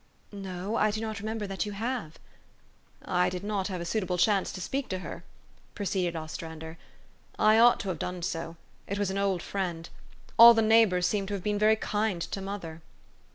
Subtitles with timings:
[0.51, 2.17] "No, I do not remember that you have."
[3.21, 5.23] ''I did not have a suitable chance to speak to her,"
[5.75, 6.79] proceeded Ostrander:
[7.37, 8.55] "I ought to have done so.
[8.87, 9.87] It was an old friend.
[10.39, 12.81] All the neighbors seem to have been very kind to mother."